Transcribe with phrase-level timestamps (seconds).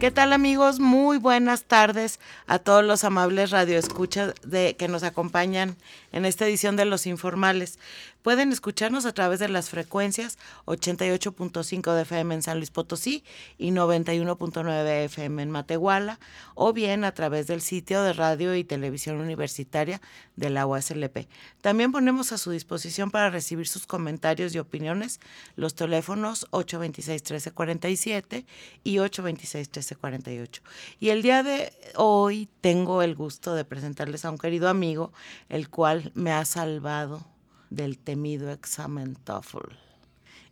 [0.00, 0.80] ¿Qué tal amigos?
[0.80, 5.76] Muy buenas tardes a todos los amables radioescuchas que nos acompañan
[6.10, 7.78] en esta edición de Los Informales.
[8.22, 13.24] Pueden escucharnos a través de las frecuencias 88.5 de FM en San Luis Potosí
[13.56, 16.20] y 91.9 de FM en Matehuala,
[16.54, 20.02] o bien a través del sitio de radio y televisión universitaria
[20.36, 21.28] de la UASLP.
[21.62, 25.18] También ponemos a su disposición para recibir sus comentarios y opiniones
[25.56, 28.44] los teléfonos 826-1347
[28.84, 30.60] y 826-1348.
[30.98, 35.10] Y el día de hoy tengo el gusto de presentarles a un querido amigo,
[35.48, 37.24] el cual me ha salvado
[37.70, 39.72] del temido examen TOEFL.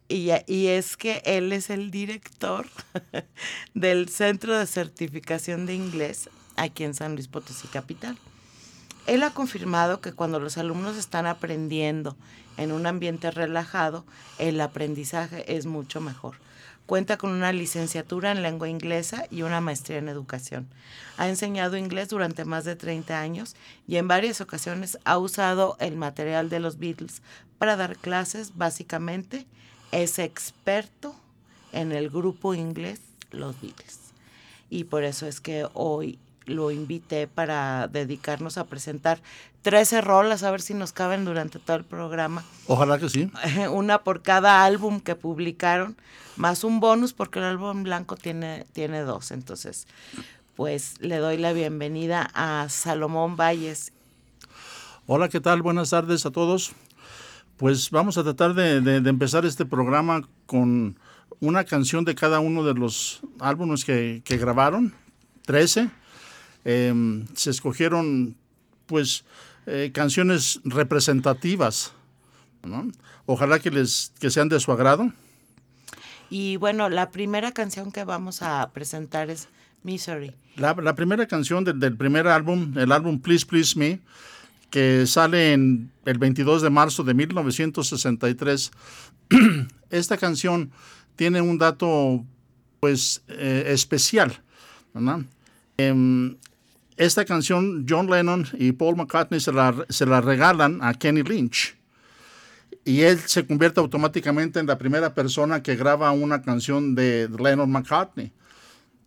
[0.08, 2.66] Y, y, es que él es el director
[3.75, 8.16] del Centro de Certificación de Inglés aquí en San Luis Potosí Capital.
[9.06, 12.16] Él ha confirmado que cuando los alumnos están aprendiendo
[12.56, 14.05] en un ambiente relajado,
[14.38, 16.36] el aprendizaje es mucho mejor.
[16.89, 20.67] Cuenta con una licenciatura en lengua inglesa y una maestría en educación.
[21.19, 25.97] Ha enseñado inglés durante más de 30 años y en varias ocasiones ha usado el
[25.97, 27.20] material de los Beatles
[27.59, 28.56] para dar clases.
[28.56, 29.47] Básicamente
[29.92, 31.14] es experto
[31.72, 33.98] en el grupo inglés Los Beatles.
[34.70, 39.20] Y por eso es que hoy lo invité para dedicarnos a presentar
[39.62, 42.44] 13 rolas, a ver si nos caben durante todo el programa.
[42.66, 43.30] Ojalá que sí.
[43.70, 45.96] Una por cada álbum que publicaron,
[46.36, 49.30] más un bonus porque el álbum blanco tiene, tiene dos.
[49.30, 49.86] Entonces,
[50.56, 53.92] pues le doy la bienvenida a Salomón Valles.
[55.06, 55.62] Hola, ¿qué tal?
[55.62, 56.72] Buenas tardes a todos.
[57.56, 60.97] Pues vamos a tratar de, de empezar este programa con
[61.41, 64.94] una canción de cada uno de los álbumes que, que grabaron,
[65.47, 65.91] 13
[66.64, 68.36] Em, se escogieron
[68.86, 69.24] pues
[69.66, 71.92] eh, canciones representativas.
[73.26, 75.12] Ojalá que les que sean de su agrado.
[76.30, 79.48] Y bueno, la primera canción que vamos a presentar es
[79.82, 80.34] Misery.
[80.56, 84.00] La, primera canción del, del, primer álbum, el álbum Please Please Me,
[84.70, 88.70] que sale en el 22 de marzo de 1963.
[89.90, 90.70] Esta canción
[91.16, 92.25] tiene un dato
[92.80, 94.40] pues eh, especial.
[95.76, 96.36] Em,
[96.98, 101.76] esta canción John Lennon y Paul McCartney se la, regalan a Kenny Lynch.
[102.84, 107.70] Y él se convierte automáticamente en la primera persona que graba una canción de Lennon
[107.70, 108.32] McCartney.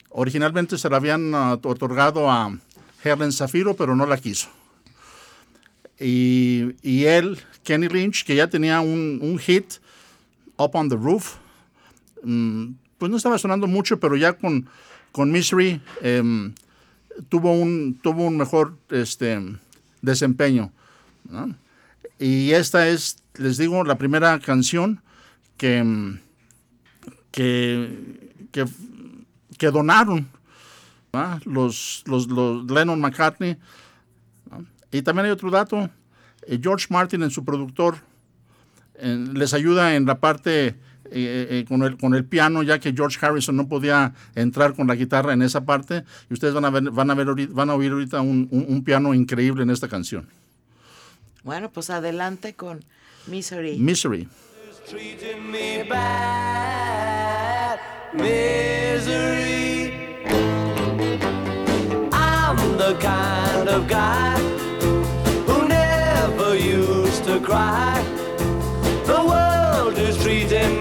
[0.10, 2.58] Originalmente se la habían ah, otorgado a
[3.04, 4.50] Helen Zafiro, pero no la quiso.
[6.00, 9.74] Y, él, Kenny Lynch, que ya tenía un, hit,
[10.58, 11.36] Up on the Roof,
[12.24, 14.68] mm, pues no estaba sonando mucho, pero ya con,
[15.12, 16.54] con Misery em,
[17.30, 19.40] tuvo un, tuvo un mejor este,
[20.02, 20.72] desempeño.
[22.20, 25.02] Y esta es, les digo, la primera canción
[25.58, 26.20] que,
[27.32, 30.28] que, que, donaron
[31.46, 33.58] los, los, los, Lennon McCartney.
[34.92, 35.90] Y también hay otro dato,
[36.48, 37.98] eh, George Martin en su productor
[39.02, 40.76] les ayuda en la parte
[41.14, 44.88] eh, eh, con, el, con el piano, ya que George Harrison no podía entrar con
[44.88, 46.04] la guitarra en esa parte.
[46.30, 49.14] Y ustedes van a, ver, van a, ver, van a oír ahorita un, un, piano
[49.14, 50.28] increíble en esta canción.
[51.44, 52.84] Bueno, pues adelante con
[53.28, 53.78] Misery.
[53.78, 54.28] Misery.
[58.14, 59.94] Misery.
[62.12, 64.38] I'm the kind of guy
[65.48, 68.02] who never used to cry.
[70.22, 70.81] treating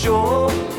[0.00, 0.69] sure.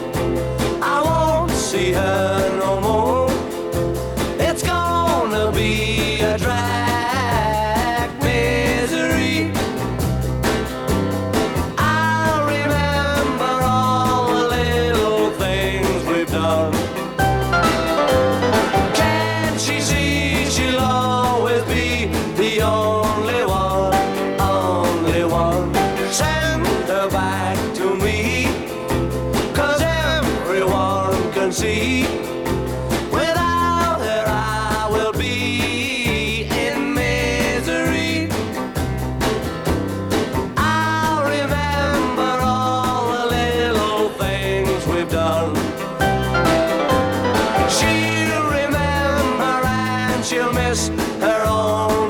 [50.31, 50.88] she'll miss
[51.19, 52.00] her own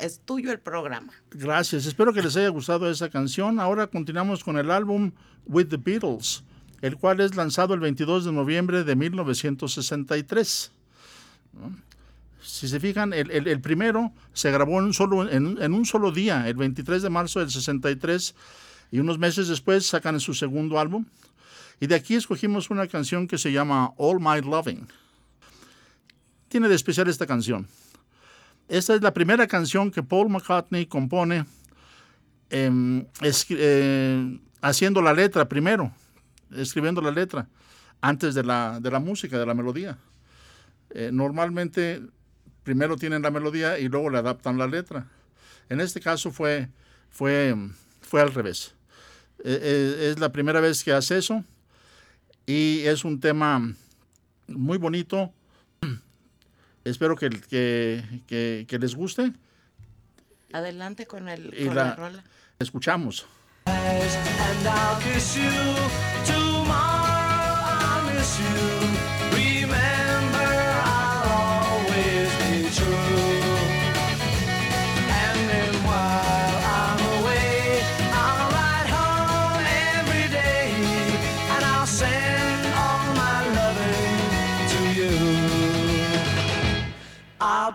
[0.00, 1.12] es tuyo el programa.
[1.30, 3.60] Gracias, espero que les haya gustado esa canción.
[3.60, 5.12] Ahora continuamos con el álbum
[5.46, 6.42] With the Beatles,
[6.80, 10.72] el cual es lanzado el 22 de noviembre de 1963.
[11.52, 11.76] ¿no?
[12.42, 16.48] Si se fijan, el, el- primero se grabó en un, solo, en un solo día,
[16.48, 18.34] el 23 de marzo del 63,
[18.90, 21.04] y unos meses después sacan su segundo álbum.
[21.80, 24.86] Y de aquí escogimos una canción que se llama All My Loving.
[26.48, 27.66] Tiene de especial esta canción.
[28.68, 31.44] Esta es la primera canción que Paul McCartney compone
[32.50, 35.92] em, eh, haciendo la letra primero,
[36.56, 37.48] escribiendo la letra,
[38.00, 39.98] antes de la, de la música, de la melodía.
[40.90, 42.00] Eh, normalmente
[42.62, 45.06] primero tienen la melodía y luego le adaptan la letra.
[45.68, 46.68] En este caso fue,
[47.10, 47.54] fue,
[48.00, 48.74] fue al revés.
[49.44, 51.44] Eh, eh, es la primera vez que hace eso
[52.46, 53.74] y es un tema
[54.48, 55.32] muy bonito.
[56.84, 59.32] Espero que, que, que- que les guste.
[60.52, 62.24] Adelante con, el, Y con la- la rola.
[62.58, 63.26] Escuchamos.
[63.66, 65.50] and I'll kiss you.
[66.26, 66.74] Tomorrow
[67.80, 69.23] I'll miss you.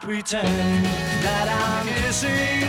[0.09, 0.85] Pretend
[1.23, 2.69] that I'm kissing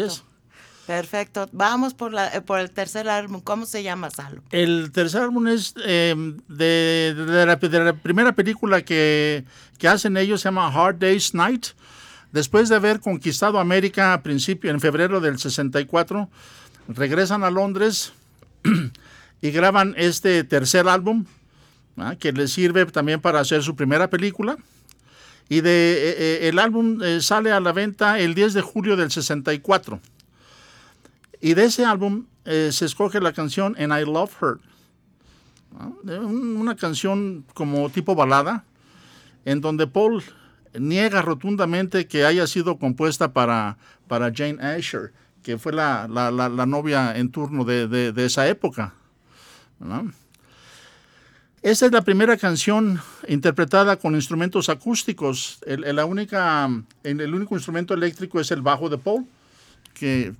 [0.00, 0.24] Es.
[0.86, 1.48] Perfecto.
[1.52, 3.40] Vamos por, la, eh, por el tercer álbum.
[3.40, 4.42] ¿Cómo se llama, Salo?
[4.50, 6.14] El tercer álbum es eh,
[6.48, 9.44] de, de la, de la primera película que,
[9.78, 11.68] que hacen ellos, se llama Hard Day's Night.
[12.32, 16.30] Después de haber conquistado América a principio, en febrero del 64,
[16.88, 18.14] regresan a Londres
[19.42, 21.26] y graban este tercer álbum,
[21.98, 22.16] ¿ah?
[22.18, 24.56] que les sirve también para hacer su primera película.
[25.50, 28.96] Y de, eh, eh, el álbum eh, sale a la venta el 10 de julio
[28.96, 30.00] del 64.
[31.42, 34.58] Y de ese álbum se escoge la canción And I Love Her.
[36.22, 38.64] Una canción como tipo balada,
[39.44, 40.22] en donde Paul
[40.78, 43.76] niega rotundamente que haya sido compuesta para,
[44.08, 45.12] para Jane Asher,
[45.42, 48.94] que fue la, la- la- novia en turno de, de- esa época.
[49.80, 50.12] ¿no?
[51.62, 55.60] Esta es la primera canción interpretada con instrumentos acústicos.
[55.64, 56.68] El, la única,
[57.04, 59.26] el, único instrumento eléctrico es el bajo de Paul,
[59.94, 60.32] que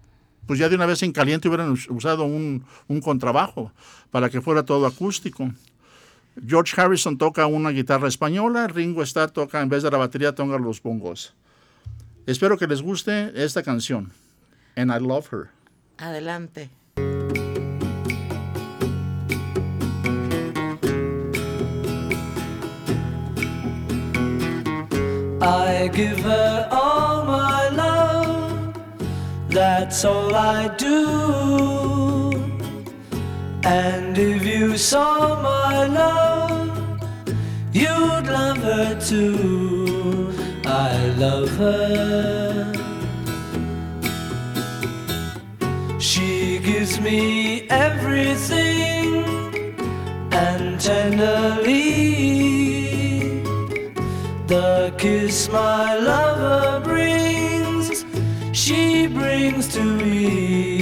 [0.46, 3.70] pues ya de una vez en caliente hubieran us- usado un, un contrabajo
[4.10, 5.52] para que fuera todo acústico.
[6.40, 10.58] George Harrison toca una guitarra española, Ringo Starr toca, en vez de la batería, toca
[10.58, 11.34] los bongos.
[12.26, 14.12] Espero que les guste esta canción,
[14.76, 15.50] And I Love Her.
[15.98, 16.70] Adelante.
[25.44, 28.74] I give her all my love,
[29.48, 32.21] that's all I do.
[33.64, 37.00] And if you saw my love,
[37.72, 40.32] you'd love her too.
[40.66, 42.72] I love her.
[45.98, 49.24] She gives me everything
[50.32, 52.32] and tenderly
[54.52, 58.04] the kiss my lover brings,
[58.52, 60.81] she brings to me,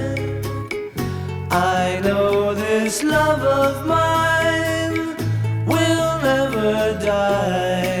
[1.53, 5.17] I know this love of mine
[5.65, 8.00] will never die,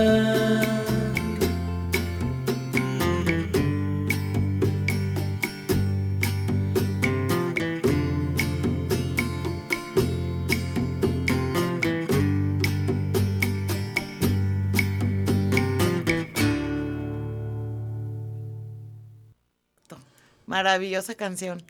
[20.51, 21.63] Maravillosa canción.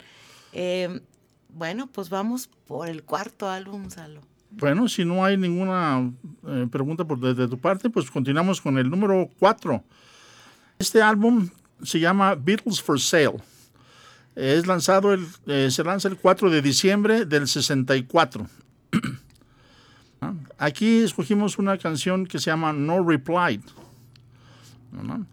[0.53, 1.01] Eh,
[1.49, 4.21] bueno, pues vamos por el cuarto álbum, Salo.
[4.49, 6.11] Bueno, si no hay ninguna
[6.47, 9.83] eh, pregunta por de, de tu parte, pues continuamos con el número 4.
[10.79, 11.47] Este álbum
[11.83, 13.37] se llama Beatles for Sale.
[14.35, 18.47] Es lanzado el, eh, se lanza el 4 de diciembre del 64.
[20.21, 20.39] ¿No?
[20.57, 23.61] Aquí escogimos una canción que se llama No Reply.
[24.91, 25.27] ¿no?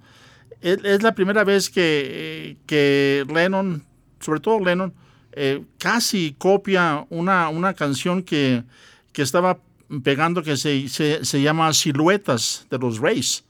[0.60, 3.84] Es, la primera vez que, que Lennon,
[4.20, 4.92] sobre todo Lennon,
[5.32, 8.64] eh, casi copia una, una canción que,
[9.12, 9.58] que estaba
[10.02, 13.44] pegando que se, se, se llama Siluetas de los Rays.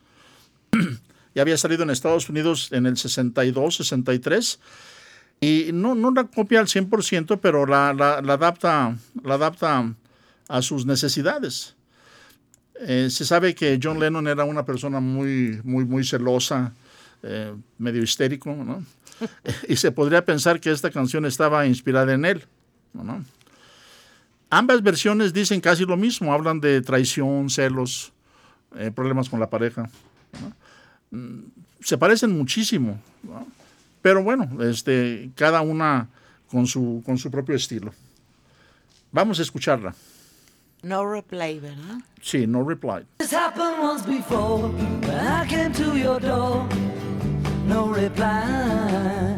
[1.35, 4.61] ya había salido en Estados Unidos en el 62, 63.
[5.41, 9.95] Y no, no la copia al 100%, pero la, la, la adapta, la adapta
[10.49, 11.75] a sus necesidades.
[12.81, 16.75] Eh, se sabe que John Lennon era una persona muy, muy, muy celosa,
[17.23, 18.85] eh, medio histérico, ¿no?
[19.69, 22.45] y se podría pensar que esta canción estaba inspirada en él.
[22.93, 23.25] ¿no?
[24.51, 28.13] Ambas versiones dicen casi lo mismo, hablan de traición, celos,
[28.77, 29.91] eh, problemas con la pareja.
[30.41, 31.19] ¿no?
[31.19, 31.45] Mm,
[31.81, 33.47] Se parecen muchísimo, ¿no?
[34.03, 36.09] pero bueno, este, cada una
[36.51, 37.93] con su, con su propio estilo.
[39.11, 39.95] Vamos a escucharla.
[40.83, 41.99] No replay, ¿verdad?
[42.23, 43.05] Sí, no reply.
[43.19, 46.69] This happened once before when I came to your door.
[47.69, 49.37] No reply.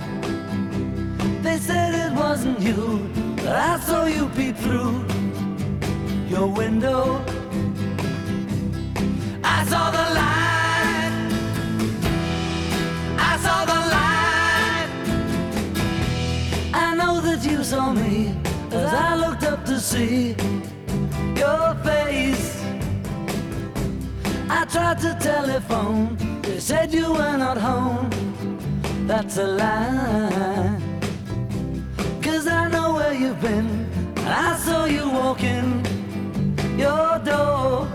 [1.42, 5.04] They said it wasn't you, but I saw you peep through
[6.28, 7.24] your window.
[9.42, 11.14] I saw the light.
[13.18, 14.90] I saw the light.
[16.72, 18.36] I know that you saw me
[18.70, 20.36] as I looked up to see
[21.36, 22.62] your face.
[24.48, 28.10] I tried to telephone, they said you were not home.
[29.06, 30.80] That's a lie.
[32.22, 33.86] Cause I know where you've been,
[34.18, 35.84] I saw you walking
[36.78, 37.88] your door.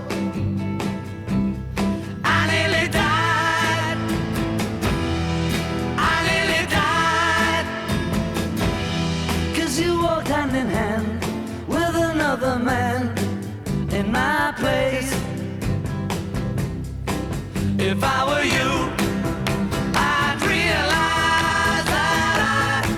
[2.23, 3.97] I nearly died.
[5.97, 7.67] I nearly died.
[9.55, 11.07] Cause you walked hand in hand
[11.67, 13.17] with another man
[13.91, 15.24] in my place.
[17.87, 18.89] If I were you,
[19.93, 22.89] I'd realize that I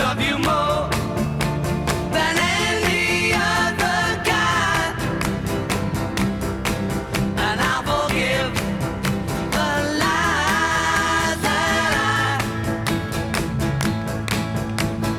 [0.00, 0.88] love you more
[2.10, 2.34] than
[2.64, 4.94] any other guy,
[7.46, 8.52] and I'll forgive
[9.52, 11.90] the lies that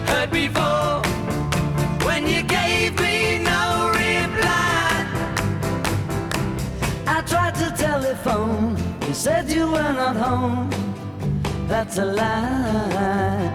[0.08, 0.69] I heard before.
[9.50, 10.70] You were not home,
[11.68, 13.52] that's a lie.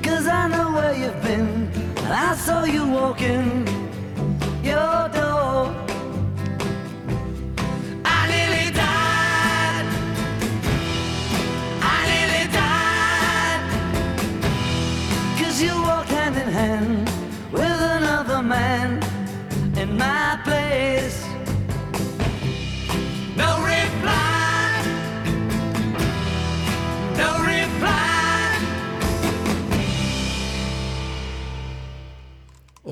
[0.00, 1.68] Cause I know where you've been,
[2.04, 3.66] I saw you walking.
[4.62, 5.07] Your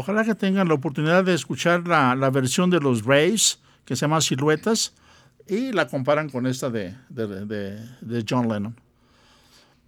[0.06, 4.02] Ojalá que tengan la oportunidad de escuchar la, la versión de los Rays, que se
[4.02, 4.92] llama Siluetas,
[5.48, 8.76] y la comparan con esta de, de- de- de John Lennon.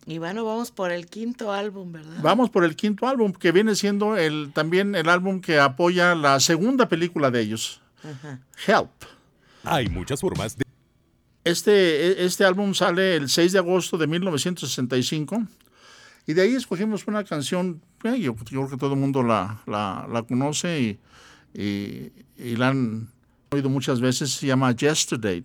[0.07, 2.17] Y bueno, vamos por el quinto álbum, ¿verdad?
[2.21, 6.41] Vamos por el quinto álbum, que viene siendo el, también el álbum que apoya la
[6.41, 7.81] segunda película de ellos,
[8.67, 8.91] Help.
[9.63, 10.65] Hay muchas formas de
[11.45, 15.45] Este, este álbum sale el 6 de agosto de 1965
[16.29, 20.25] y de ahí escogimos una canción, eh, yo, creo que todo el mundo la, la-
[20.29, 20.99] conoce
[21.55, 22.13] y,
[22.55, 23.09] la han
[23.49, 25.43] oído muchas veces, se llama Yesterday.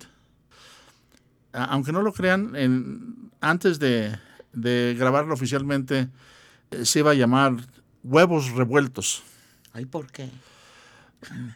[1.54, 4.14] Aunque no lo crean, antes de,
[4.52, 6.10] de grabarlo oficialmente
[6.72, 7.56] eh, se iba a llamar
[8.04, 9.24] Huevos Revueltos.
[9.72, 10.30] Ay, ¿por qué?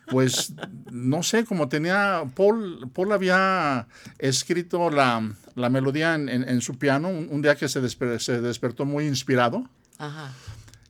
[0.08, 0.54] Pues
[0.92, 3.88] no sé, como tenía, Paul, Paul había
[4.20, 8.20] escrito la, la melodía en, en- en su piano un, un día que se, desper-
[8.20, 10.32] se despertó muy inspirado Ajá.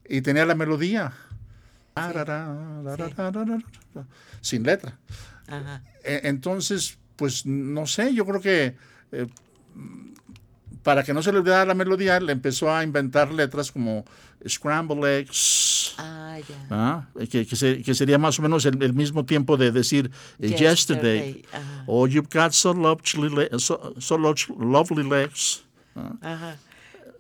[0.08, 1.14] y tenía la melodía
[4.42, 4.98] sin letra.
[5.48, 5.82] Ajá.
[6.04, 8.76] E- Entonces, pues no sé, yo creo que
[9.12, 9.28] eh,
[10.84, 14.06] para que no se le olvidara la melodía, le empezó a inventar letras como
[14.48, 15.96] Scramble Eggs.
[15.98, 16.56] Ah, ya.
[16.70, 17.08] ¿ah?
[17.30, 20.50] que, que se- que sería más o menos el, el mismo tiempo de decir eh,
[20.56, 21.44] yesterday,
[21.88, 25.64] o you've got so lovely, so, so lo- lovely legs.
[26.22, 26.58] Ajá.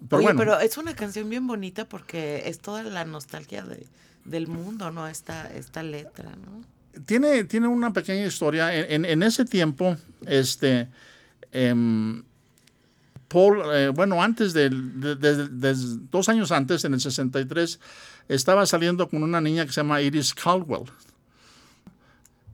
[0.10, 3.88] Pero Oye, bueno, pero es una canción bien bonita porque es toda la nostalgia de,
[4.26, 5.08] del mundo, ¿no?
[5.08, 6.64] Esta, esta letra, ¿no?
[7.06, 8.76] tiene, tiene una pequeña historia.
[8.76, 10.88] En, en- en ese tiempo, este,
[11.52, 12.24] em,
[13.28, 14.70] Paul, eh, bueno, antes de,
[16.10, 17.80] dos años antes, en el 63,
[18.30, 20.86] estaba saliendo con una niña que se llama Iris Caldwell.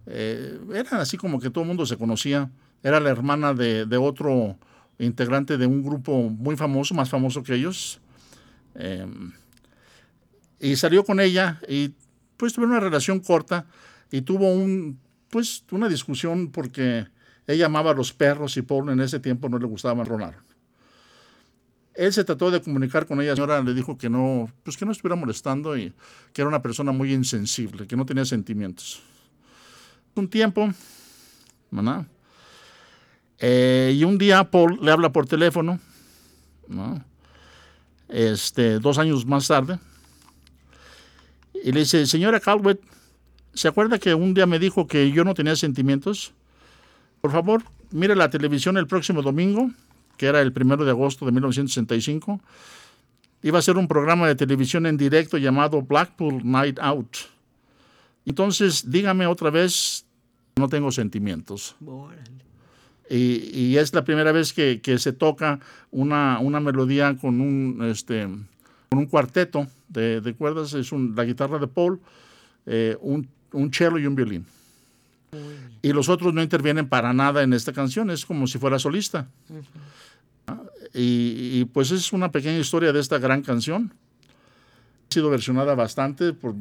[0.07, 2.49] Eh, eran así como que todo el mundo se conocía.
[2.81, 4.57] Era la hermana de, otro
[4.99, 7.99] integrante de un grupo muy famoso, más famoso que ellos.
[8.75, 9.31] Em,
[10.59, 11.91] y salió con ella y
[12.37, 13.65] pues tuvieron una relación corta
[14.11, 17.07] y tuvo un pues una discusión porque
[17.47, 20.35] ella amaba a los perros y Paul en ese tiempo no le gustaba marronar.
[21.95, 24.85] Él se trató de comunicar con ella, la señora le dijo que no, pues que
[24.85, 25.93] no estuviera molestando y
[26.33, 29.01] que era una persona muy insensible, que no tenía sentimientos.
[30.15, 30.73] Un tiempo,
[31.69, 32.05] ¿verdad?
[33.39, 35.79] Eh, y un día Paul le habla por teléfono,
[36.67, 37.03] ¿no?
[38.13, 39.79] este, dos años más tarde,
[41.63, 42.79] y le dice, señora Calvet,
[43.53, 46.33] ¿se acuerda que un día me dijo que yo no tenía sentimientos?
[47.21, 49.71] Por favor, mire la televisión el próximo domingo,
[50.17, 52.39] que era el primero de agosto de 1965.
[53.41, 57.17] Iba a ser un programa de televisión en directo llamado Blackpool Night Out.
[58.25, 60.05] Entonces, dígame otra vez,
[60.55, 61.75] no tengo sentimientos.
[63.09, 65.59] Y, y es la primera vez que, que se toca
[65.91, 68.23] una, una melodía con un, este,
[68.89, 70.73] con un cuarteto de, de cuerdas.
[70.73, 71.99] Es un- la guitarra de Paul,
[72.65, 74.45] eh, un, un cello y un violín.
[75.81, 79.27] Y los otros no intervienen para nada en esta canción, es como si fuera solista.
[80.93, 83.93] Y, y, pues es una pequeña historia de esta gran canción.
[85.09, 86.55] Ha sido versionada bastante por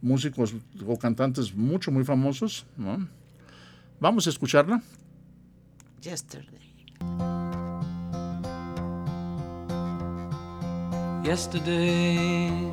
[0.00, 0.54] músicos
[0.86, 2.66] o cantantes mucho, muy famosos.
[2.76, 3.06] ¿no?
[3.98, 4.82] Vamos a escucharla.
[6.00, 6.58] Yesterday.
[11.22, 12.72] Yesterday,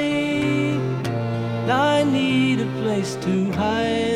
[2.91, 4.10] Place to hide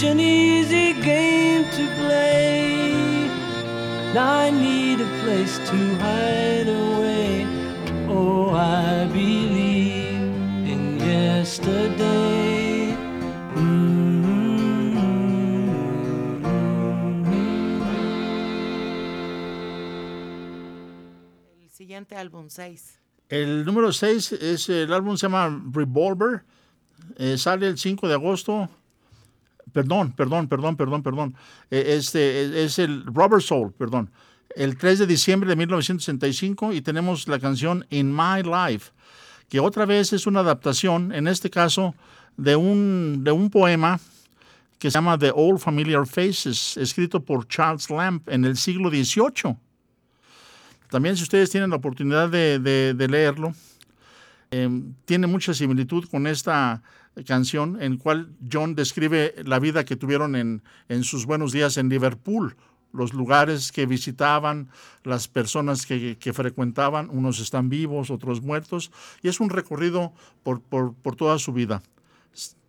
[0.00, 3.28] such an easy game to play.
[4.14, 7.46] Now I need a place to hide away.
[8.08, 10.22] Oh, I believe
[10.72, 12.96] in yesterday.
[13.54, 14.00] Mm-hmm.
[21.62, 22.98] El siguiente álbum, 6.
[23.28, 26.42] El número 6 es el álbum se llama Revolver.
[27.16, 28.68] eh, sale el 5 de agosto.
[29.72, 31.34] Perdón, perdón, perdón, perdón, perdón.
[31.70, 34.10] Eh, este eh, es el Rubber Soul, perdón.
[34.56, 38.90] El 3 de diciembre de 1965 y tenemos la canción In My Life,
[39.48, 41.94] que otra vez es una adaptación, en este caso,
[42.36, 44.00] de un, de un poema
[44.78, 49.56] que se llama The Old Familiar Faces, escrito por Charles Lamb en el siglo XVIII.
[50.88, 53.52] También si ustedes tienen la oportunidad de- de leerlo,
[54.50, 54.68] eh,
[55.04, 56.82] tiene mucha similitud con esta
[57.26, 61.88] canción en cual John describe la vida que tuvieron en, en sus buenos días en
[61.88, 62.56] Liverpool,
[62.92, 64.68] los lugares que visitaban,
[65.04, 68.90] las personas que, que frecuentaban, unos están vivos, otros muertos,
[69.22, 71.82] y es un recorrido por, por, por toda su vida.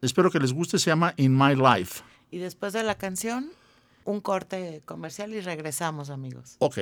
[0.02, 2.04] Espero que les guste, se llama In My Life.
[2.32, 3.52] Y después de la canción,
[4.06, 6.56] un corte comercial y regresamos, amigos.
[6.60, 6.80] Ok.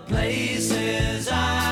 [0.00, 1.65] Places I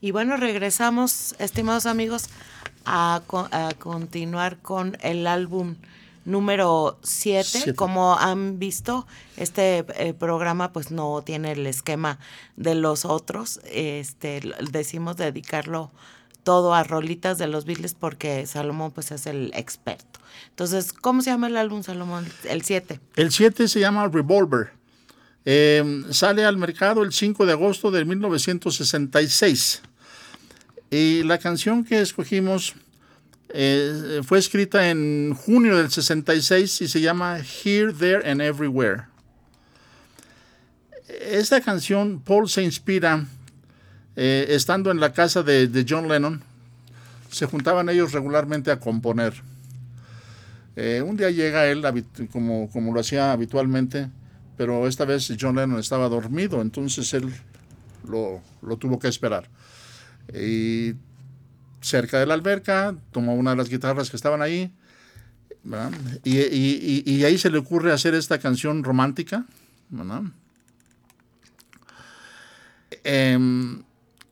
[0.00, 2.28] Y bueno, regresamos, estimados amigos,
[2.84, 5.76] a, a continuar con el álbum
[6.24, 7.44] número 7.
[7.44, 7.74] Siete.
[7.74, 12.18] Como han visto, este eh, programa pues no tiene el esquema
[12.56, 13.60] de los otros.
[13.64, 15.90] Este, decimos dedicarlo
[16.42, 20.20] todo a rolitas de los Beatles porque Salomón pues es el experto.
[20.48, 22.26] Entonces, ¿cómo se llama el álbum Salomón?
[22.44, 23.00] El 7.
[23.16, 24.72] El 7 se llama Revolver.
[25.44, 29.82] Eh, sale al mercado el 5 de agosto de 1966.
[30.90, 32.74] Y la canción que escogimos
[33.52, 39.04] Eh, fue escrita en junio del 66 y se llama Here, There and Everywhere.
[41.08, 43.26] Esta canción, Paul se inspira
[44.14, 46.42] eh, estando en la casa de, John Lennon.
[47.30, 49.34] Se juntaban ellos regularmente a componer.
[50.76, 51.82] Eh, un día llega él,
[52.30, 54.08] como, como lo hacía habitualmente,
[54.56, 57.32] pero esta vez John Lennon estaba dormido, entonces él
[58.08, 59.48] lo, lo tuvo que esperar.
[60.34, 60.94] Y
[61.80, 64.72] cerca de la alberca tomó una de las guitarras que estaban ahí.
[66.24, 69.44] Y, y- y- ahí se le ocurre hacer esta canción romántica.
[73.04, 73.82] Em,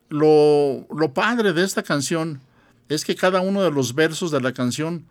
[0.08, 2.40] lo, lo padre de esta canción
[2.88, 5.04] es que cada uno de los versos de la canción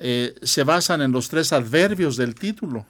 [0.00, 2.84] eh, se basan en los tres adverbios del título.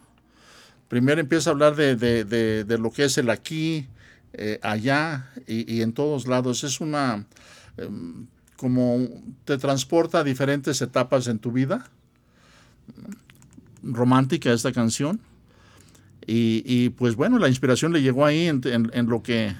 [0.89, 3.87] Primero empieza a hablar de, de- de- de lo que es el aquí,
[4.37, 6.65] eh, allá y, y en todos lados.
[6.65, 7.27] Es una,
[7.77, 8.99] em, como
[9.45, 11.91] te transporta a diferentes etapas en tu vida.
[13.83, 15.21] Romántica esta canción.
[16.27, 19.55] Y, y, pues bueno, la inspiración le llegó ahí en, en- en lo que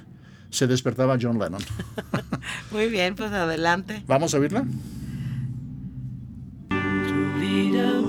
[0.51, 1.61] se despertaba John Lennon.
[2.71, 4.03] Muy bien, pues adelante.
[4.07, 4.65] ¿Vamos a oírla?
[7.41, 8.01] lead a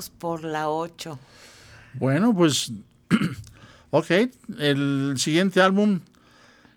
[0.00, 1.18] Vamos por la 8.
[1.92, 2.72] Bueno, pues,
[3.90, 4.06] ok,
[4.58, 6.00] el siguiente álbum,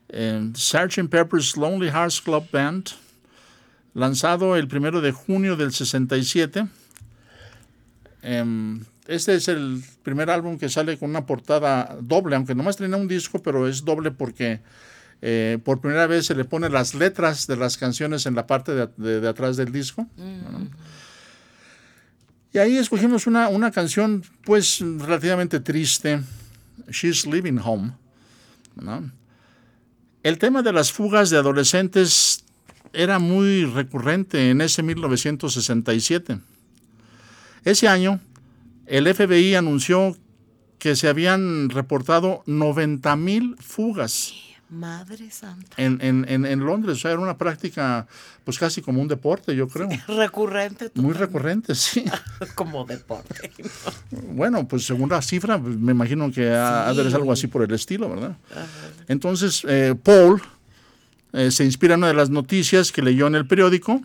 [0.09, 1.07] eh, Sgt.
[1.09, 2.89] Pepper's Lonely Hearts Club Band,
[3.93, 6.67] lanzado el primero de junio del 67.
[8.23, 12.97] Em, este es el primer álbum que sale con una portada doble, aunque nomás tenía
[12.97, 14.59] un disco, pero es doble porque
[15.21, 18.73] eh, por primera vez se le pone las letras de las canciones en la parte
[18.73, 20.07] de, de- de atrás del disco.
[20.17, 20.67] ¿no?
[22.53, 26.21] Y ahí escogimos una, una canción, pues, relativamente triste,
[26.87, 27.93] She's Living Home.
[30.21, 32.43] El tema de las fugas de adolescentes
[32.93, 36.39] era muy recurrente en ese 1967.
[37.65, 38.21] Ese año,
[38.85, 40.15] el FBI anunció
[40.77, 44.31] que se habían reportado 90 mil fugas
[44.73, 45.75] Madre santa.
[45.77, 46.97] en, en- en- en Londres.
[46.97, 48.07] O sea, era una práctica,
[48.43, 49.87] pues casi como un deporte, yo creo.
[50.07, 50.85] Recurrente.
[50.95, 51.19] Muy totalmente.
[51.19, 52.03] recurrente, sí.
[52.55, 53.51] Como deporte.
[54.11, 57.47] Bueno, pues según la cifra, pues, me imagino que ha ha de ser algo así
[57.47, 58.35] por el estilo, ¿verdad?
[59.07, 60.41] Entonces, eh, Paul
[61.33, 64.01] eh, se inspira en una de las noticias que leyó en el periódico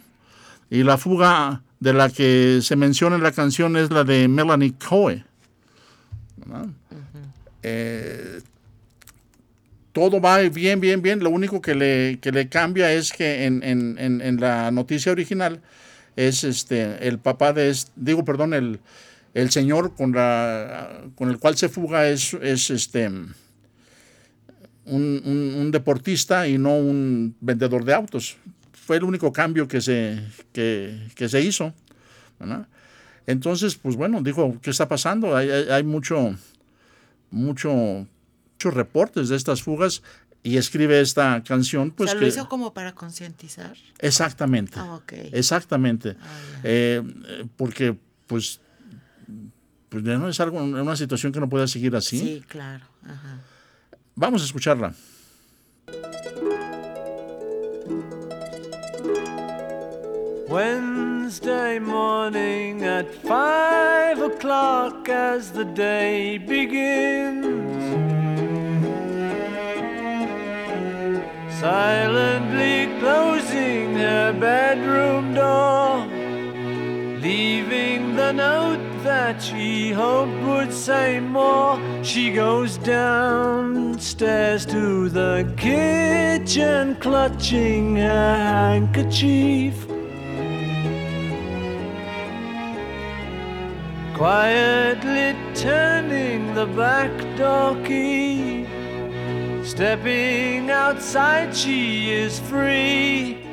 [0.70, 4.74] y la fuga de la que se menciona en la canción es la de Melanie
[4.74, 5.24] Coe.
[6.36, 6.66] ¿verdad?
[7.62, 8.40] Eh,
[9.98, 11.18] todo va bien, bien, bien.
[11.20, 15.60] Lo único que le, que le cambia es que en, en- en- la noticia original
[16.16, 18.78] es este el papá de, es- digo, perdón, el,
[19.34, 23.42] el señor con, la, con el cual se fuga es, es este un,
[24.86, 28.36] un- deportista y no un vendedor de autos.
[28.72, 30.18] Fue el único cambio que se,
[30.52, 31.74] que, que se hizo.
[33.26, 35.36] Entonces, pues bueno, dijo, ¿qué está pasando?
[35.36, 36.34] Hay, hay- hay mucho,
[37.30, 38.06] mucho,
[38.58, 40.02] muchos reportes de estas fugas
[40.42, 41.90] y escribe esta canción.
[41.90, 43.76] o Pues sea, que, lo hizo como para concientizar.
[44.00, 44.72] Exactamente.
[44.76, 45.12] Ah, ok.
[45.32, 46.16] Exactamente.
[46.20, 46.60] Ah, ya.
[46.64, 48.60] Eh, eh, porque, pues,
[49.88, 52.18] pues ya no es algo, una situación que no puede seguir así.
[52.18, 52.84] Sí, claro.
[53.04, 53.38] Ajá.
[54.16, 54.92] Vamos a escucharla.
[60.48, 68.07] Wednesday morning at five o'clock as the day begins.
[71.60, 76.06] Silently closing her bedroom door,
[77.20, 81.80] leaving the note that she hoped would say more.
[82.04, 89.88] She goes downstairs to the kitchen, clutching her handkerchief.
[94.18, 98.57] quietly turning the back door key.
[99.68, 103.46] Stepping outside, she is free.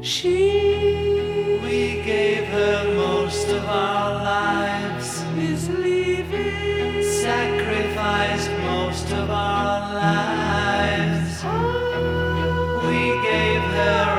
[0.00, 7.02] She, we gave her most of our lives, is leaving.
[7.02, 11.42] Sacrificed most of our lives.
[11.44, 12.80] Oh.
[12.88, 14.17] We gave her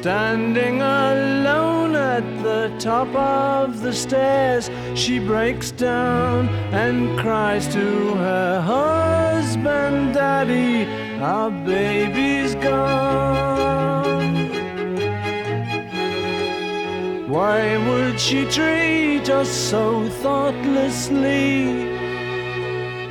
[0.00, 8.62] Standing alone at the top of the stairs, she breaks down and cries to her
[8.62, 10.86] husband, Daddy,
[11.20, 14.48] our baby's gone.
[17.28, 21.92] Why would she treat us so thoughtlessly?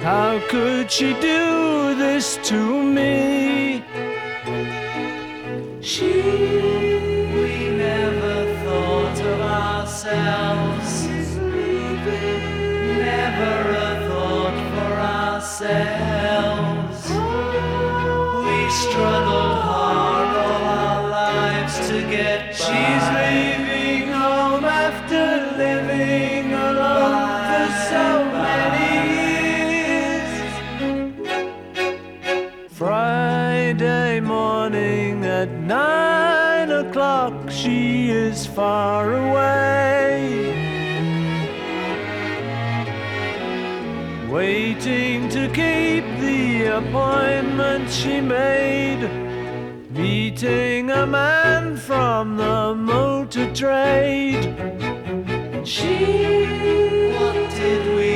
[0.02, 4.09] How could she do this to me?
[18.72, 23.29] Struggled hard all our lives to get by.
[38.60, 40.18] Far away.
[44.30, 46.42] Waiting to keep the
[46.80, 49.02] appointment she made.
[49.92, 54.44] Meeting a man from the motor trade.
[55.64, 55.96] She,
[57.60, 58.09] did we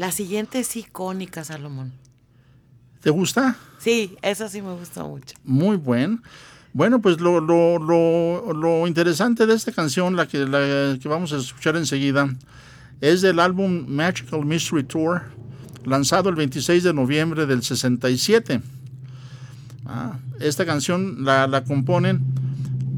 [0.00, 1.92] La siguiente es icónica, Salomón.
[3.02, 3.58] ¿Te gusta?
[3.80, 5.34] Sí, esa sí me gustó mucho.
[5.44, 6.22] Muy buen.
[6.72, 11.34] Bueno, pues lo, lo, lo, lo interesante de esta canción, la que, la que vamos
[11.34, 12.34] a escuchar enseguida,
[13.02, 15.20] es del álbum Magical Mystery Tour,
[15.84, 18.62] lanzado el 26 de noviembre del 67.
[19.84, 22.24] Ah, esta canción la, la componen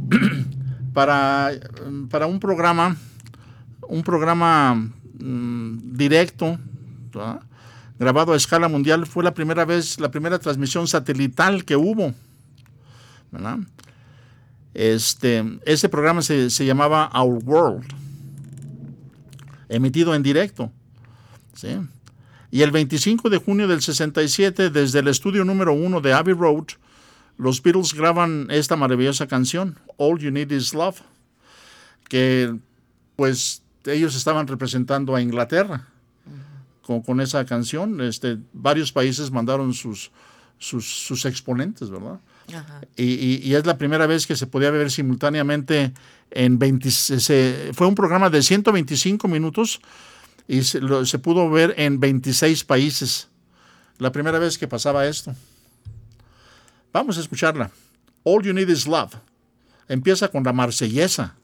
[0.92, 1.50] para,
[2.08, 2.96] para un programa,
[3.88, 4.76] un programa
[5.18, 6.60] mm, directo,
[7.98, 9.06] grabado a escala mundial.
[9.06, 12.14] Fue la primera vez, la primera transmisión satelital que hubo.
[14.74, 17.86] Este, este programa se, se llamaba Our World,
[19.68, 20.70] emitido en directo.
[21.54, 21.78] ¿sí?
[22.50, 26.66] Y el 25 de junio del 67, desde el estudio número uno de Abbey Road,
[27.38, 31.00] los Beatles graban esta maravillosa canción, All You Need Is Love,
[32.08, 32.54] que
[33.16, 35.91] pues ellos estaban representando a Inglaterra
[36.92, 38.00] con, con esa canción.
[38.00, 40.10] Este, varios países mandaron sus,
[40.58, 42.20] sus, sus exponentes, ¿verdad?
[42.96, 45.92] Y, y- y es la primera vez que se podía ver simultáneamente
[46.30, 49.80] en 20, se- se- fue un programa de 125 minutos
[50.48, 53.28] y se, lo- se pudo ver en 26 países.
[53.98, 55.34] La primera vez que pasaba esto.
[56.92, 57.70] Vamos a escucharla.
[58.24, 59.14] All You Need Is Love.
[59.88, 61.36] Empieza con la marsellesa.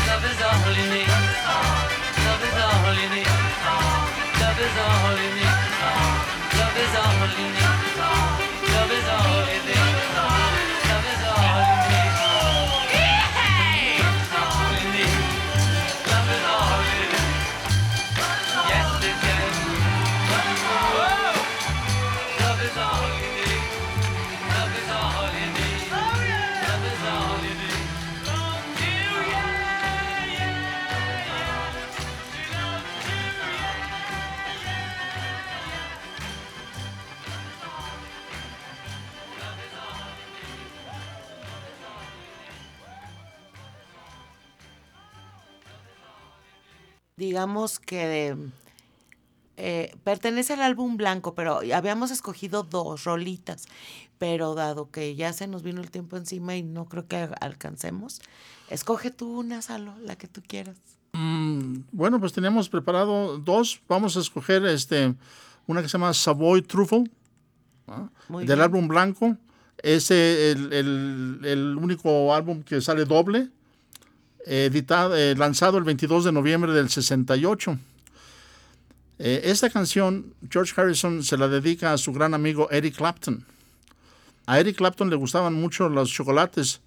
[0.08, 1.06] Love is all holiday.
[2.26, 3.24] Love is.
[4.40, 5.48] Love is all holiday.
[6.58, 7.59] Love is.
[47.34, 48.34] Digamos que
[49.56, 53.66] eh, pertenece al álbum blanco, pero habíamos escogido dos rolitas,
[54.18, 58.20] pero dado que ya se nos vino el tiempo encima y no creo que alcancemos,
[58.68, 60.76] escoge tú una, Salo, la que tú quieras.
[61.92, 63.80] Bueno, pues tenemos preparado dos.
[63.88, 65.14] Vamos a escoger este,
[65.68, 67.04] una que se llama Savoy Truffle,
[68.28, 68.60] del bien.
[68.60, 69.36] álbum blanco.
[69.82, 73.50] Es el, el- el único álbum que sale doble.
[74.46, 77.78] Editado, eh, lanzado el 22 de noviembre del 68.
[79.18, 83.44] Eh, esta canción, George Harrison se la dedica a su gran amigo Eric Clapton.
[84.46, 86.80] A Eric Clapton le gustaban mucho los chocolates.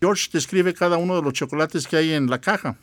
[0.00, 2.76] George describe cada uno de los chocolates que hay en la caja.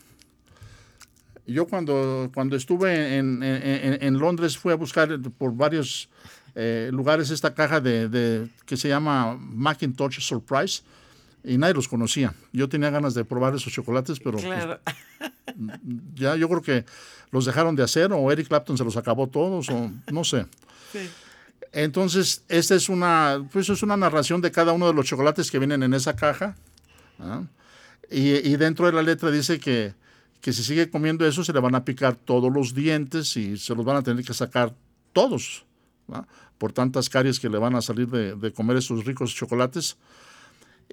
[1.45, 6.07] Yo cuando, cuando estuve en, en- Londres fui a buscar por varios
[6.55, 10.83] eh, lugares esta caja de, de- que se llama Macintosh Surprise
[11.43, 12.33] y nadie los conocía.
[12.51, 14.79] Yo tenía ganas de probar esos chocolates, pero pues, Claro.
[16.15, 16.85] ya yo creo que
[17.31, 20.45] los dejaron de hacer o Eric Clapton se los acabó todos o no sé.
[21.71, 25.59] Entonces, esta es una, pues es una narración de cada uno de los chocolates que
[25.59, 26.55] vienen en esa caja.
[27.19, 27.43] ¿ah?
[28.09, 29.93] Y, y dentro de la letra dice que,
[30.41, 33.75] que si sigue comiendo eso se le van a picar todos los dientes y se
[33.75, 34.73] los van a tener que sacar
[35.13, 35.65] todos.
[36.57, 39.95] Por tantas caries que le van a salir de, de comer esos ricos chocolates.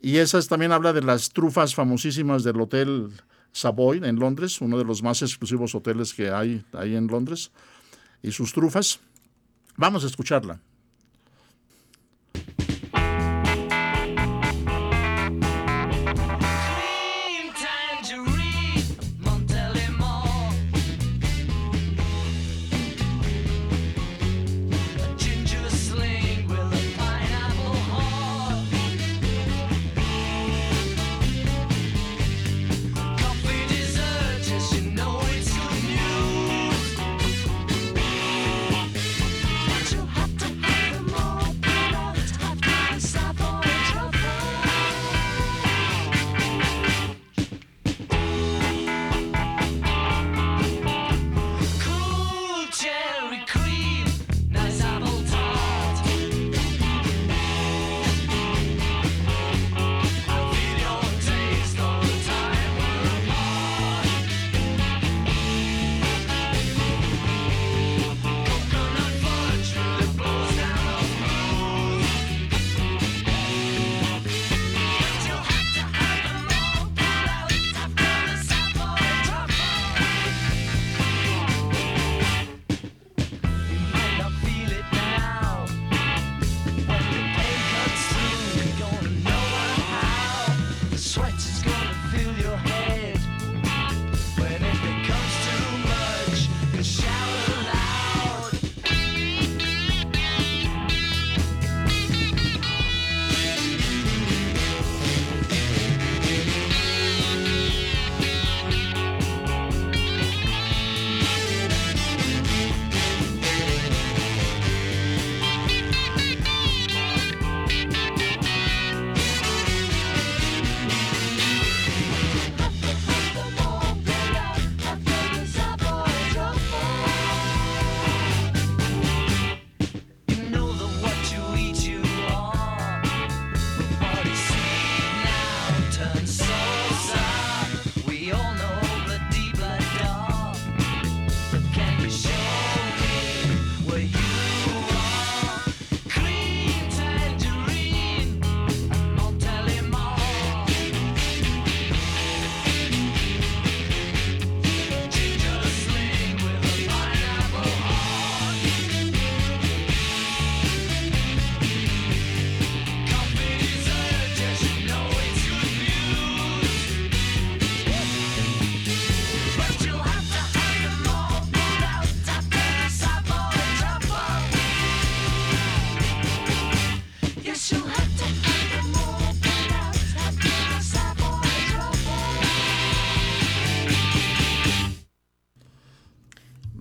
[0.00, 3.10] Y esas también habla de las trufas famosísimas del Hotel
[3.52, 7.50] Savoy en Londres, uno de los más exclusivos hoteles que hay ahí en Londres,
[8.22, 9.00] y sus trufas.
[9.76, 10.60] Vamos a escucharla.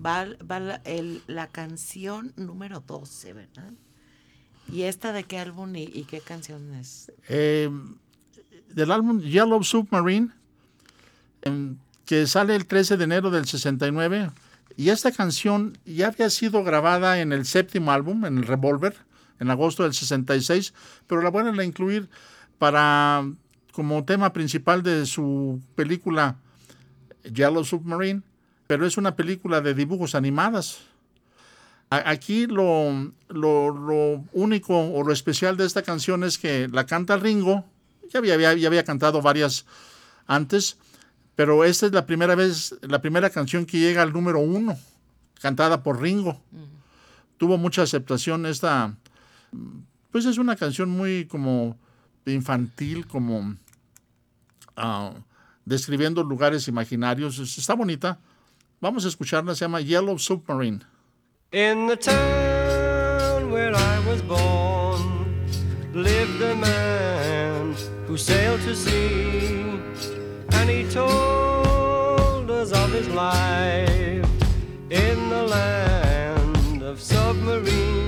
[0.06, 0.24] Va,
[1.26, 3.72] la, canción número 12, ¿verdad?
[4.70, 7.10] ¿Y esta de qué álbum y, qué canción es?
[7.28, 7.68] Eh,
[8.68, 10.30] del álbum Yellow Submarine,
[11.42, 14.30] em, que sale el 13 de enero del 69.
[14.76, 18.96] Y esta canción ya había sido grabada en el séptimo álbum, en el Revolver,
[19.40, 20.72] en agosto del 66,
[21.06, 22.08] pero la vuelven a incluir
[22.58, 23.24] para
[23.72, 26.36] como tema principal de su película
[27.24, 28.22] Yellow Submarine,
[28.66, 30.78] pero es una película de dibujos animadas.
[31.90, 36.84] A- Aquí lo, lo- lo único o lo especial de esta canción es que la
[36.86, 37.64] canta Ringo,
[38.10, 39.66] ya había, ya había cantado varias
[40.26, 40.76] antes,
[41.36, 44.76] pero esta es la primera vez, la primera canción que llega al número uno,
[45.40, 46.40] cantada por Ringo.
[47.36, 48.96] Tuvo mucha aceptación esta,
[50.10, 51.76] pues es una canción muy como
[52.24, 53.54] infantil, como,
[54.76, 55.12] ah,
[55.64, 57.38] describiendo lugares imaginarios.
[57.38, 58.18] Es- Está bonita.
[58.80, 60.84] Vamos a escucharla, se llama Yellow Submarine.
[61.50, 65.34] In the town where I was born
[65.94, 67.74] lived a man
[68.06, 69.80] who sailed to sea,
[70.52, 74.28] and he told us of his life
[74.90, 78.05] in the land of submarines.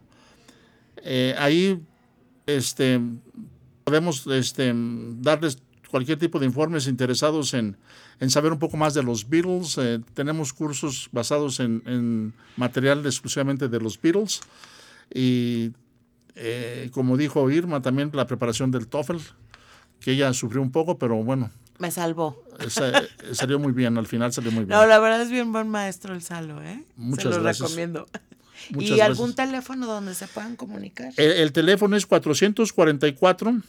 [0.98, 1.82] Eh, ahí
[2.46, 3.02] este,
[3.84, 5.58] podemos este, darles
[5.90, 7.78] cualquier tipo de informes interesados en,
[8.20, 9.78] en saber un poco más de los Beatles.
[9.78, 14.42] Eh, tenemos cursos basados en, en material exclusivamente de los Beatles.
[15.14, 15.72] Y
[16.36, 19.18] eh, como dijo Irma, también la preparación del TOEFL,
[20.00, 22.44] que ella sufrió un poco, pero bueno, Me salvó.
[22.60, 24.78] esa- salió muy bien, al final salió muy bien.
[24.78, 26.84] No, la verdad es bien buen maestro el Salo, ¿eh?
[26.96, 27.70] Muchas Se lo gracias.
[27.70, 28.06] recomiendo.
[28.72, 31.12] Muchas ¿Y algún teléfono donde se puedan comunicar?
[31.18, 33.62] El, el teléfono es 444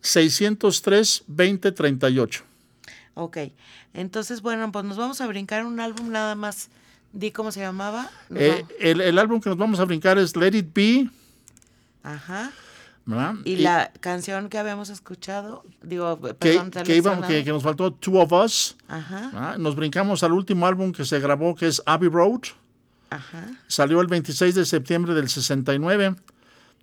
[0.00, 2.42] 603 2038.
[3.14, 3.38] Ok,
[3.94, 6.68] entonces, bueno, pues nos vamos a brincar un álbum nada más.
[7.12, 8.10] Di cómo se llamaba.
[8.34, 11.08] Eh, el, el álbum que nos vamos a brincar es Let It Be.
[12.02, 12.52] Ajá.
[13.06, 13.34] ¿Verdad?
[13.44, 17.92] Y, la canción que habíamos escuchado, digo, que, perdón, que, íbamos- que- que nos faltó
[17.92, 18.76] Two of Us.
[18.88, 19.56] Ajá.
[19.58, 22.40] Nos brincamos al último álbum que se grabó, que es Abbey Road.
[23.10, 23.46] ajá.
[23.68, 26.16] Salió el 26 de septiembre del 69.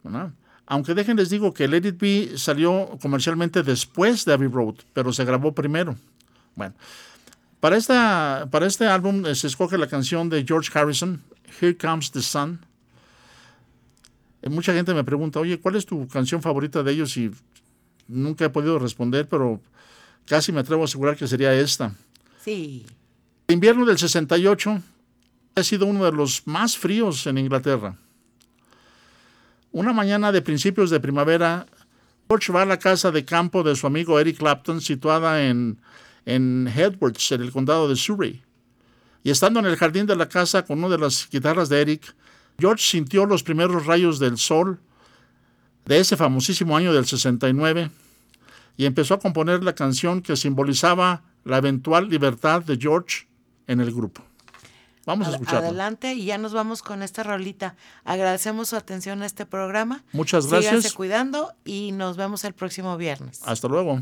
[0.04, 0.32] ¿verdad?
[0.66, 5.26] Aunque déjenles digo que Let It Be salió comercialmente después de Abbey Road, pero se
[5.26, 5.98] grabó primero.
[6.56, 6.74] Bueno,
[7.60, 11.22] para, esta, para este álbum eh, se escoge la canción de George Harrison,
[11.60, 12.66] Here Comes the Sun.
[14.44, 17.18] Eh, Mucha gente me pregunta, oye, ¿cuál es tu canción favorita de ellos?
[17.18, 17.32] Y
[18.08, 19.60] nunca he podido responder, pero
[20.28, 21.96] casi me atrevo a asegurar que sería esta.
[22.44, 22.86] Sí.
[23.48, 24.82] El invierno del 68
[25.56, 27.96] ha sido uno de los más fríos en Inglaterra.
[29.72, 31.66] Una mañana de principios de primavera,
[32.28, 35.80] George va a la casa de campo de su amigo Eric Clapton, situada en,
[36.26, 38.44] en Edwards, en el condado de Surrey.
[39.24, 42.16] Y estando en el jardín de la casa con una de las guitarras de Eric,
[42.64, 44.80] George sintió los primeros rayos del sol
[45.84, 47.91] de ese famosísimo año del 69
[48.78, 53.28] y empezó a componer la canción que simbolizaba la eventual libertad de George
[53.68, 54.24] en el grupo.
[55.05, 55.68] Vamos a escucharlo.
[55.68, 57.76] Adelante y ya nos vamos con esta rolita.
[58.05, 60.05] Agradecemos su atención a este programa.
[60.14, 60.70] Muchas gracias.
[60.70, 63.41] Síganse cuidando y nos vemos el próximo viernes.
[63.43, 64.01] Hasta luego.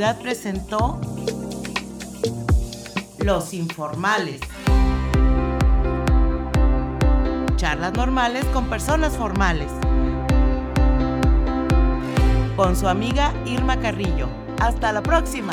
[0.00, 0.98] Presentó
[3.18, 4.40] Los Informales.
[7.56, 9.70] Charlas normales con personas formales.
[12.56, 14.30] Con su amiga Irma Carrillo.
[14.58, 15.52] Hasta la próxima.